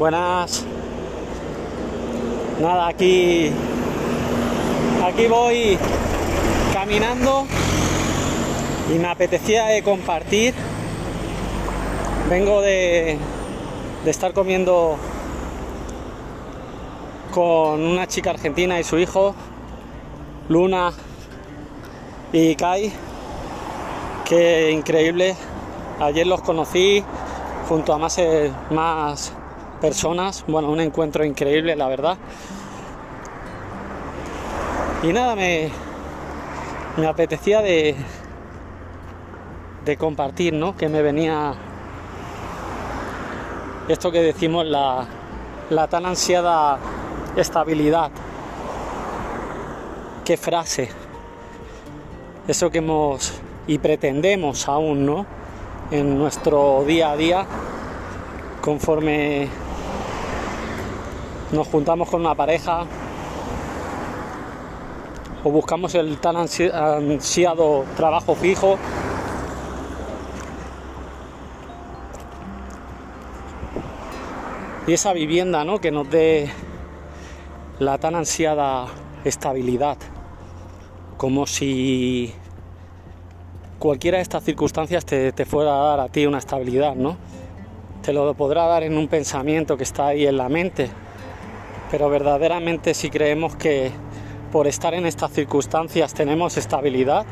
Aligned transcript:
Buenas. 0.00 0.64
Nada, 2.58 2.88
aquí. 2.88 3.52
Aquí 5.04 5.26
voy 5.26 5.76
caminando 6.72 7.44
y 8.90 8.98
me 8.98 9.08
apetecía 9.08 9.76
eh, 9.76 9.82
compartir. 9.82 10.54
Vengo 12.30 12.62
de, 12.62 13.18
de 14.02 14.10
estar 14.10 14.32
comiendo 14.32 14.96
con 17.34 17.82
una 17.82 18.06
chica 18.06 18.30
argentina 18.30 18.80
y 18.80 18.84
su 18.84 18.96
hijo, 18.98 19.34
Luna 20.48 20.94
y 22.32 22.54
Kai. 22.54 22.90
Qué 24.24 24.70
increíble. 24.70 25.36
Ayer 26.00 26.26
los 26.26 26.40
conocí 26.40 27.04
junto 27.68 27.92
a 27.92 27.98
más, 27.98 28.18
más 28.70 29.34
personas. 29.80 30.44
Bueno, 30.46 30.70
un 30.70 30.80
encuentro 30.80 31.24
increíble, 31.24 31.74
la 31.76 31.88
verdad. 31.88 32.18
Y 35.02 35.12
nada, 35.12 35.34
me, 35.34 35.70
me 36.96 37.06
apetecía 37.06 37.62
de, 37.62 37.96
de 39.84 39.96
compartir, 39.96 40.52
¿no? 40.52 40.76
Que 40.76 40.88
me 40.88 41.00
venía 41.02 41.54
esto 43.88 44.12
que 44.12 44.20
decimos, 44.20 44.66
la, 44.66 45.06
la 45.70 45.88
tan 45.88 46.06
ansiada 46.06 46.78
estabilidad. 47.36 48.10
Qué 50.24 50.36
frase. 50.36 50.90
Eso 52.46 52.70
que 52.70 52.78
hemos 52.78 53.40
y 53.66 53.78
pretendemos 53.78 54.68
aún, 54.68 55.06
¿no? 55.06 55.26
En 55.90 56.18
nuestro 56.18 56.84
día 56.86 57.12
a 57.12 57.16
día, 57.16 57.46
conforme 58.60 59.48
nos 61.52 61.66
juntamos 61.66 62.08
con 62.08 62.20
una 62.20 62.34
pareja 62.34 62.86
o 65.42 65.50
buscamos 65.50 65.94
el 65.94 66.18
tan 66.18 66.36
ansiado 66.36 67.84
trabajo 67.96 68.34
fijo. 68.34 68.78
Y 74.86 74.92
esa 74.92 75.12
vivienda, 75.12 75.64
¿no? 75.64 75.80
Que 75.80 75.90
nos 75.90 76.10
dé 76.10 76.50
la 77.78 77.98
tan 77.98 78.14
ansiada 78.14 78.86
estabilidad, 79.24 79.96
como 81.16 81.46
si 81.46 82.34
cualquiera 83.78 84.18
de 84.18 84.22
estas 84.22 84.44
circunstancias 84.44 85.04
te, 85.04 85.32
te, 85.32 85.44
fuera 85.44 85.72
a 85.72 85.84
dar 85.84 86.00
a 86.00 86.08
ti 86.08 86.26
una 86.26 86.38
estabilidad, 86.38 86.94
¿no? 86.94 87.16
Te 88.02 88.12
lo 88.12 88.34
podrá 88.34 88.66
dar 88.66 88.82
en 88.82 88.96
un 88.96 89.08
pensamiento 89.08 89.76
que 89.76 89.84
está 89.84 90.08
ahí 90.08 90.26
en 90.26 90.36
la 90.36 90.48
mente, 90.48 90.90
pero 91.90 92.08
verdaderamente 92.08 92.94
si 92.94 93.10
creemos 93.10 93.56
que 93.56 93.90
por 94.52 94.66
estar 94.66 94.94
en 94.94 95.06
estas 95.06 95.32
circunstancias 95.32 96.14
tenemos 96.14 96.56
estabilidad, 96.56 97.24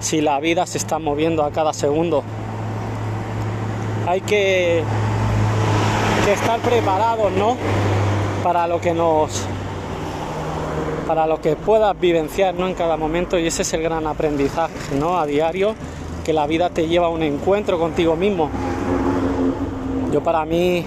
si 0.00 0.20
la 0.20 0.38
vida 0.40 0.66
se 0.66 0.78
está 0.78 0.98
moviendo 0.98 1.44
a 1.44 1.50
cada 1.50 1.72
segundo, 1.72 2.22
hay 4.06 4.20
que, 4.22 4.82
estar 6.32 6.60
preparados, 6.60 7.32
¿no? 7.32 7.56
Para 8.44 8.68
lo 8.68 8.80
que 8.80 8.94
nos 8.94 9.46
para 11.08 11.26
lo 11.26 11.40
que 11.40 11.56
puedas 11.56 11.98
vivenciar 11.98 12.54
¿no? 12.54 12.68
en 12.68 12.74
cada 12.74 12.96
momento 12.96 13.36
y 13.36 13.44
ese 13.44 13.62
es 13.62 13.72
el 13.72 13.82
gran 13.82 14.06
aprendizaje 14.06 14.94
¿no? 14.96 15.18
a 15.18 15.26
diario, 15.26 15.74
que 16.24 16.32
la 16.32 16.46
vida 16.46 16.70
te 16.70 16.86
lleva 16.86 17.08
a 17.08 17.10
un 17.10 17.24
encuentro 17.24 17.80
contigo 17.80 18.14
mismo. 18.14 18.48
Yo 20.12 20.22
para 20.22 20.44
mí 20.44 20.86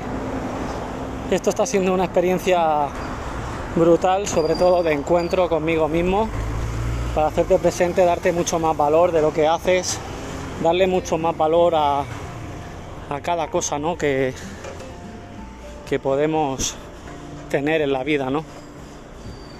esto 1.31 1.49
está 1.49 1.65
siendo 1.65 1.93
una 1.93 2.05
experiencia 2.05 2.87
brutal, 3.75 4.27
sobre 4.27 4.55
todo 4.55 4.83
de 4.83 4.93
encuentro 4.93 5.49
conmigo 5.49 5.87
mismo, 5.87 6.29
para 7.15 7.27
hacerte 7.27 7.57
presente, 7.57 8.05
darte 8.05 8.31
mucho 8.31 8.59
más 8.59 8.75
valor 8.75 9.11
de 9.11 9.21
lo 9.21 9.33
que 9.33 9.47
haces, 9.47 9.99
darle 10.61 10.87
mucho 10.87 11.17
más 11.17 11.35
valor 11.35 11.73
a, 11.75 12.01
a 13.09 13.21
cada 13.21 13.47
cosa 13.47 13.79
¿no? 13.79 13.97
que, 13.97 14.33
que 15.89 15.99
podemos 15.99 16.75
tener 17.49 17.81
en 17.81 17.93
la 17.93 18.03
vida, 18.03 18.29
¿no? 18.29 18.43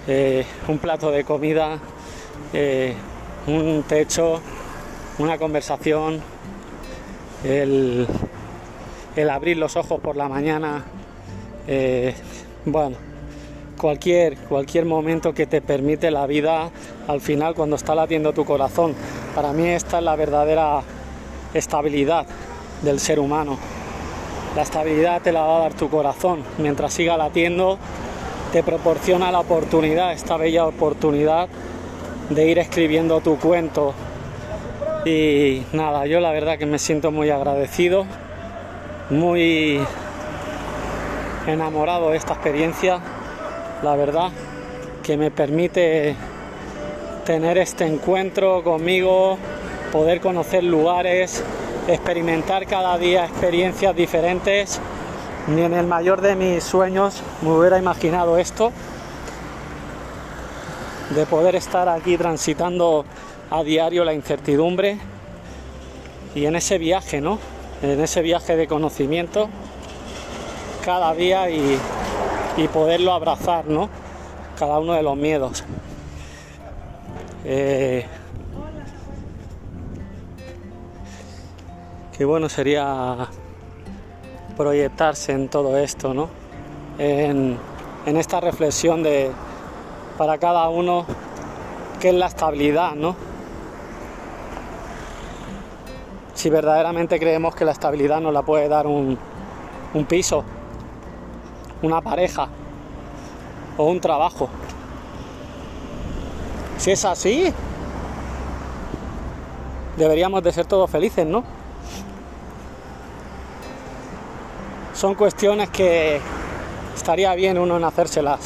eh, 0.06 0.44
un 0.68 0.78
plato 0.78 1.10
de 1.10 1.24
comida, 1.24 1.78
eh, 2.52 2.94
un 3.46 3.84
techo, 3.86 4.40
una 5.18 5.38
conversación, 5.38 6.20
el, 7.44 8.06
el, 9.16 9.30
abrir 9.30 9.56
los 9.56 9.76
ojos 9.76 10.00
por 10.00 10.16
la 10.16 10.28
mañana, 10.28 10.84
eh, 11.66 12.14
bueno, 12.64 12.96
cualquier, 13.78 14.36
cualquier 14.36 14.84
momento 14.84 15.34
que 15.34 15.46
te 15.46 15.60
permite 15.60 16.10
la 16.10 16.26
vida 16.26 16.70
al 17.06 17.20
final 17.20 17.54
cuando 17.54 17.76
está 17.76 17.94
latiendo 17.94 18.32
tu 18.32 18.44
corazón. 18.44 18.94
Para 19.34 19.52
mí 19.52 19.66
esta 19.66 19.98
es 19.98 20.04
la 20.04 20.16
verdadera 20.16 20.82
estabilidad 21.52 22.26
del 22.82 23.00
ser 23.00 23.18
humano. 23.18 23.58
La 24.56 24.62
estabilidad 24.62 25.20
te 25.22 25.32
la 25.32 25.42
va 25.42 25.56
a 25.56 25.60
dar 25.60 25.74
tu 25.74 25.88
corazón. 25.90 26.42
Mientras 26.58 26.94
siga 26.94 27.16
latiendo, 27.16 27.78
te 28.52 28.62
proporciona 28.62 29.32
la 29.32 29.40
oportunidad, 29.40 30.12
esta 30.12 30.36
bella 30.36 30.66
oportunidad 30.66 31.48
de 32.30 32.48
ir 32.48 32.58
escribiendo 32.58 33.20
tu 33.20 33.38
cuento. 33.38 33.94
Y 35.04 35.62
nada, 35.72 36.06
yo 36.06 36.20
la 36.20 36.30
verdad 36.30 36.56
que 36.56 36.66
me 36.66 36.78
siento 36.78 37.10
muy 37.10 37.30
agradecido, 37.30 38.06
muy 39.10 39.80
enamorado 41.46 42.10
de 42.10 42.16
esta 42.16 42.34
experiencia, 42.34 43.00
la 43.82 43.96
verdad, 43.96 44.30
que 45.02 45.16
me 45.16 45.30
permite 45.30 46.16
tener 47.24 47.58
este 47.58 47.86
encuentro 47.86 48.62
conmigo, 48.62 49.38
poder 49.92 50.20
conocer 50.20 50.64
lugares, 50.64 51.42
experimentar 51.88 52.66
cada 52.66 52.96
día 52.98 53.26
experiencias 53.26 53.94
diferentes 53.94 54.80
ni 55.46 55.62
en 55.62 55.74
el 55.74 55.86
mayor 55.86 56.22
de 56.22 56.36
mis 56.36 56.64
sueños 56.64 57.22
me 57.42 57.50
hubiera 57.50 57.78
imaginado 57.78 58.38
esto, 58.38 58.72
de 61.14 61.26
poder 61.26 61.54
estar 61.54 61.88
aquí 61.88 62.16
transitando 62.16 63.04
a 63.50 63.62
diario 63.62 64.04
la 64.04 64.14
incertidumbre 64.14 64.98
y 66.34 66.46
en 66.46 66.56
ese 66.56 66.78
viaje, 66.78 67.20
¿no? 67.20 67.38
En 67.82 68.00
ese 68.00 68.22
viaje 68.22 68.56
de 68.56 68.66
conocimiento 68.66 69.50
cada 70.84 71.14
día 71.14 71.48
y, 71.48 71.78
poderlo 72.72 73.12
abrazar, 73.12 73.66
¿no? 73.66 73.88
Cada 74.58 74.78
uno 74.78 74.92
de 74.92 75.02
los 75.02 75.16
miedos. 75.16 75.64
Eh, 77.44 78.04
qué 82.16 82.24
bueno 82.24 82.48
sería 82.48 83.28
proyectarse 84.56 85.32
en 85.32 85.48
todo 85.48 85.78
esto, 85.78 86.12
¿no? 86.12 86.28
En, 86.98 87.58
esta 88.04 88.40
reflexión 88.40 89.02
de 89.02 89.30
para 90.18 90.36
cada 90.38 90.68
uno 90.68 91.06
qué 91.98 92.10
es 92.10 92.14
la 92.14 92.26
estabilidad, 92.26 92.94
¿no? 92.94 93.16
Si 96.34 96.50
verdaderamente 96.50 97.18
creemos 97.18 97.54
que 97.54 97.64
la 97.64 97.72
estabilidad 97.72 98.20
nos 98.20 98.34
la 98.34 98.42
puede 98.42 98.68
dar 98.68 98.86
un 98.86 99.18
piso, 100.06 100.44
una 101.82 102.00
pareja 102.00 102.48
o 103.76 103.84
un 103.84 104.00
trabajo. 104.00 104.48
Si 106.78 106.90
es 106.90 107.04
así, 107.04 107.52
deberíamos 109.96 110.42
de 110.42 110.52
ser 110.52 110.66
todos 110.66 110.90
felices, 110.90 111.26
¿no? 111.26 111.44
son 115.04 115.16
cuestiones 115.16 115.68
que 115.68 116.18
estaría 116.94 117.34
bien 117.34 117.58
uno 117.58 117.76
en 117.76 117.84
hacérselas. 117.84 118.40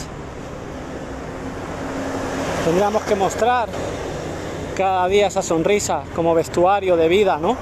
Tendríamos 2.65 3.03
que 3.03 3.15
mostrar 3.15 3.69
cada 4.77 5.07
día 5.07 5.29
esa 5.29 5.43
sonrisa 5.43 6.03
como 6.17 6.35
vestuario 6.35 6.97
de 6.97 7.07
vida, 7.07 7.39
¿no? 7.39 7.57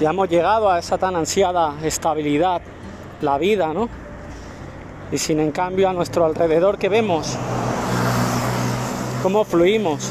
Ya 0.00 0.10
hemos 0.10 0.28
llegado 0.28 0.70
a 0.70 0.78
esa 0.78 0.98
tan 0.98 1.16
ansiada 1.16 1.76
estabilidad, 1.82 2.60
la 3.22 3.38
vida, 3.38 3.72
¿no? 3.72 3.88
Y 5.12 5.18
sin 5.18 5.40
en 5.40 5.52
cambio 5.52 5.88
a 5.88 5.92
nuestro 5.92 6.24
alrededor 6.24 6.78
que 6.78 6.88
vemos, 6.88 7.36
cómo 9.22 9.44
fluimos, 9.44 10.10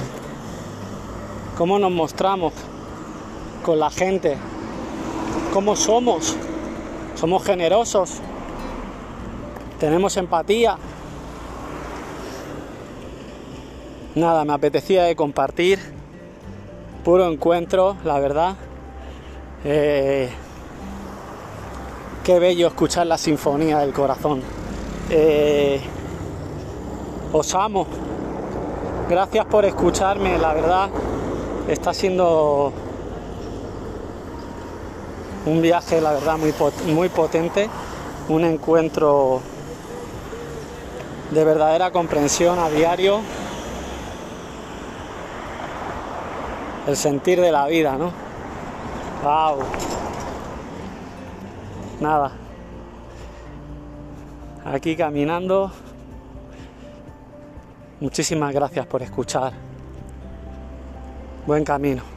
cómo 1.58 1.80
nos 1.80 1.92
mostramos 1.92 2.54
con 3.64 3.80
la 3.80 3.90
gente, 3.90 4.38
cómo 5.54 5.76
somos 5.76 6.36
somos 7.16 7.46
generosos, 7.46 8.20
tenemos 9.80 10.18
empatía. 10.18 10.78
Nada, 14.16 14.44
me 14.46 14.54
apetecía 14.54 15.04
de 15.04 15.16
compartir, 15.16 15.80
puro 17.04 17.28
encuentro, 17.32 17.96
la 18.04 18.20
verdad. 18.20 18.56
Eh, 19.64 20.30
qué 22.24 22.40
bello 22.40 22.68
escuchar 22.68 23.08
la 23.08 23.18
sinfonía 23.18 23.80
del 23.80 23.94
corazón. 23.94 24.42
Eh, 25.10 25.82
os 27.32 27.54
amo. 27.54 27.86
Gracias 29.08 29.46
por 29.46 29.66
escucharme, 29.66 30.38
la 30.40 30.54
verdad 30.54 30.90
está 31.68 31.94
siendo 31.94 32.72
un 35.46 35.62
viaje, 35.62 36.02
la 36.02 36.14
verdad, 36.14 36.38
muy, 36.38 36.54
muy 36.94 37.10
potente, 37.10 37.70
un 38.30 38.46
encuentro 38.46 39.42
de 41.32 41.44
verdadera 41.44 41.92
comprensión 41.92 42.58
a 42.58 42.70
diario, 42.70 43.20
el 46.88 46.96
sentir 46.96 47.42
de 47.42 47.52
la 47.52 47.68
vida, 47.68 47.96
¿no? 47.98 48.12
¡Wow! 49.24 49.64
Nada. 52.00 52.45
Aquí 54.66 54.96
caminando. 54.96 55.72
Muchísimas 58.00 58.52
gracias 58.52 58.88
por 58.88 59.04
escuchar. 59.04 59.54
Buen 61.46 61.64
camino. 61.64 62.15